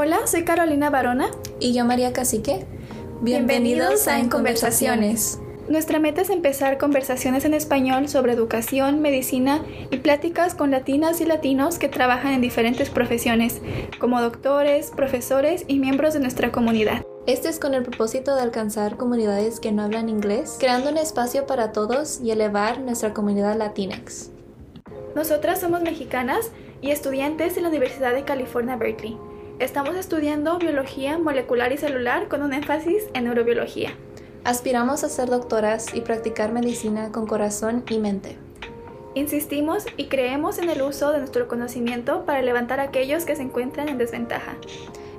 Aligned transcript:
Hola, 0.00 0.28
soy 0.28 0.44
Carolina 0.44 0.90
Barona. 0.90 1.28
Y 1.58 1.74
yo 1.74 1.84
María 1.84 2.12
Cacique. 2.12 2.64
Bienvenidos, 3.20 4.06
a 4.06 4.20
En 4.20 4.28
Conversaciones. 4.28 5.40
Nuestra 5.68 5.98
meta 5.98 6.20
es 6.20 6.30
empezar 6.30 6.78
conversaciones 6.78 7.44
en 7.44 7.52
español 7.52 8.08
sobre 8.08 8.32
educación, 8.32 9.02
medicina 9.02 9.60
y 9.90 9.96
pláticas 9.96 10.54
con 10.54 10.70
latinas 10.70 11.20
y 11.20 11.24
latinos 11.24 11.80
que 11.80 11.88
trabajan 11.88 12.32
en 12.32 12.40
diferentes 12.40 12.90
profesiones, 12.90 13.60
como 13.98 14.22
doctores, 14.22 14.92
profesores 14.94 15.64
y 15.66 15.80
miembros 15.80 16.14
de 16.14 16.20
nuestra 16.20 16.52
comunidad. 16.52 17.04
Este 17.26 17.48
es 17.48 17.58
con 17.58 17.74
el 17.74 17.82
propósito 17.82 18.36
de 18.36 18.42
alcanzar 18.42 18.98
comunidades 18.98 19.58
que 19.58 19.72
no 19.72 19.82
hablan 19.82 20.08
inglés, 20.08 20.58
creando 20.60 20.90
un 20.90 20.96
espacio 20.96 21.44
para 21.44 21.72
todos 21.72 22.20
y 22.22 22.30
elevar 22.30 22.78
nuestra 22.82 23.12
comunidad 23.12 23.56
latinx. 23.56 24.30
Nosotras 25.16 25.60
somos 25.60 25.82
mexicanas 25.82 26.52
y 26.82 26.92
estudiantes 26.92 27.56
en 27.56 27.64
la 27.64 27.70
Universidad 27.70 28.14
de 28.14 28.22
California, 28.22 28.76
Berkeley. 28.76 29.18
Estamos 29.58 29.96
estudiando 29.96 30.56
biología 30.58 31.18
molecular 31.18 31.72
y 31.72 31.78
celular 31.78 32.28
con 32.28 32.42
un 32.42 32.52
énfasis 32.52 33.02
en 33.12 33.24
neurobiología. 33.24 33.90
Aspiramos 34.44 35.02
a 35.02 35.08
ser 35.08 35.28
doctoras 35.28 35.92
y 35.94 36.00
practicar 36.00 36.52
medicina 36.52 37.10
con 37.10 37.26
corazón 37.26 37.82
y 37.90 37.98
mente. 37.98 38.36
Insistimos 39.14 39.84
y 39.96 40.06
creemos 40.06 40.58
en 40.58 40.70
el 40.70 40.80
uso 40.82 41.10
de 41.10 41.18
nuestro 41.18 41.48
conocimiento 41.48 42.24
para 42.24 42.40
levantar 42.40 42.78
a 42.78 42.84
aquellos 42.84 43.24
que 43.24 43.34
se 43.34 43.42
encuentran 43.42 43.88
en 43.88 43.98
desventaja. 43.98 44.54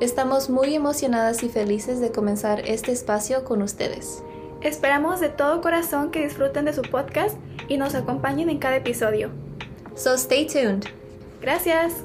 Estamos 0.00 0.50
muy 0.50 0.74
emocionadas 0.74 1.44
y 1.44 1.48
felices 1.48 2.00
de 2.00 2.10
comenzar 2.10 2.68
este 2.68 2.90
espacio 2.90 3.44
con 3.44 3.62
ustedes. 3.62 4.24
Esperamos 4.62 5.20
de 5.20 5.28
todo 5.28 5.60
corazón 5.60 6.10
que 6.10 6.24
disfruten 6.24 6.64
de 6.64 6.72
su 6.72 6.82
podcast 6.82 7.36
y 7.68 7.76
nos 7.76 7.94
acompañen 7.94 8.50
en 8.50 8.58
cada 8.58 8.76
episodio. 8.76 9.30
So 9.94 10.14
stay 10.14 10.44
tuned. 10.48 10.86
Gracias. 11.40 12.04